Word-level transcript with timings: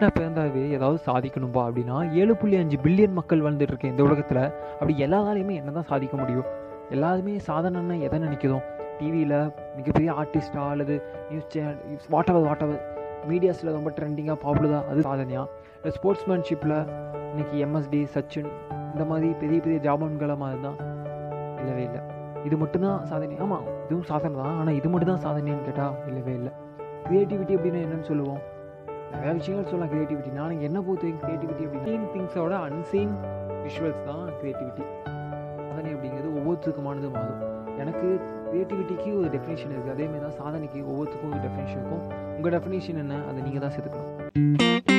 மனுஷனாக 0.00 0.18
பிறந்தாவே 0.18 0.60
ஏதாவது 0.76 0.98
சாதிக்கணும்பா 1.06 1.62
அப்படின்னா 1.68 1.96
ஏழு 2.20 2.34
புள்ளி 2.40 2.56
அஞ்சு 2.60 2.76
பில்லியன் 2.84 3.16
மக்கள் 3.16 3.40
வாழ்ந்துட்டு 3.44 3.72
இருக்க 3.72 3.86
இந்த 3.92 4.02
உலகத்தில் 4.06 4.38
அப்படி 4.76 4.92
எல்லாராலையுமே 5.06 5.54
என்ன 5.60 5.72
தான் 5.78 5.86
சாதிக்க 5.90 6.14
முடியும்? 6.20 6.46
எல்லாருமே 6.94 7.32
சாதனைன்னா 7.48 7.96
எதை 8.06 8.18
நினைக்குதோ 8.22 8.58
டிவியில் 8.98 9.34
மிகப்பெரிய 9.78 10.10
ஆர்டிஸ்டா 10.20 10.62
அல்லது 10.74 10.94
news 11.30 11.50
channel 11.54 12.06
what 12.14 12.30
ever 12.32 12.46
what 12.48 12.62
ever 12.66 12.80
மீடியாஸில் 13.30 13.70
ரொம்ப 13.76 13.90
ட்ரெண்டிங்காக 13.98 14.36
பாப்புலராக 14.44 14.80
அது 14.92 15.02
சாதனையா? 15.08 15.42
இல்லை 15.76 15.92
ஸ்போர்ட்ஸ்மேன்ஷிப்பில் 15.98 16.76
இன்னைக்கு 17.32 17.58
எம்எஸ்டி 17.66 18.00
சச்சின் 18.14 18.48
இந்த 18.92 19.06
மாதிரி 19.10 19.28
பெரிய 19.42 19.58
பெரிய 19.66 19.80
ஜாபான்களை 19.88 20.36
மாதிரி 20.44 20.60
தான் 20.66 20.78
இல்லவே 21.62 21.84
இல்லை. 21.88 22.02
இது 22.48 22.56
மட்டும்தான் 22.62 22.98
சாதனை. 23.10 23.36
ஆமாம் 23.46 23.66
இதுவும் 23.84 24.08
சாதனை 24.12 24.34
தான் 24.42 24.56
ஆனால் 24.62 24.78
இது 24.80 24.88
மட்டும் 24.94 25.12
தான் 25.12 25.22
சாதனைன்னு 25.26 25.66
கேட்டால் 25.68 25.94
இல்லவே 26.12 26.34
இல்லை. 26.40 26.54
க்ரியேட்டிவிட்டி 27.08 27.52
அப்படின்னா 27.58 27.82
என்னன்னு 27.86 28.08
சொல்லுவோம்? 28.12 28.40
நிறையா 29.12 29.32
விஷயங்கள் 29.38 29.70
சொல்லலாம். 29.70 29.92
க்ரியேட்டிவிட்டி 29.92 30.30
நான் 30.40 30.64
என்ன 30.68 30.78
பொறுத்த 30.86 31.12
க்ரியேட்டிவிட்டி 31.22 31.64
அப்படின்னு 31.68 32.10
திங்ஸோட 32.14 32.54
அன்சீன் 32.66 33.14
விஷுவல்ஸ் 33.64 34.04
தான் 34.10 34.26
க்ரியேட்டிவிட்டி 34.40 34.84
சாதனை 35.68 35.90
அப்படிங்கிறது 35.94 36.30
ஒவ்வொருத்தருக்குமானது 36.38 37.10
மாறும். 37.16 37.42
எனக்கு 37.82 38.08
க்ரியேட்டிவிட்டிக்கு 38.50 39.10
ஒரு 39.20 39.28
டெஃபினேஷன் 39.36 39.72
இருக்குது 39.74 39.94
அதேமாதிரி 39.96 40.24
தான் 40.26 40.38
சாதனைக்கு 40.40 40.80
ஒவ்வொருத்துக்கும் 40.90 41.34
ஒரு 41.34 41.42
டெஃபினேஷன் 41.46 41.80
இருக்கும். 41.82 42.06
உங்கள் 42.36 42.54
டெஃபினேஷன் 42.56 43.02
என்ன? 43.04 43.20
அதை 43.30 43.38
நீங்கள் 43.48 43.64
தான் 43.66 43.74
சேர்த்துக்கணும். 43.76 44.89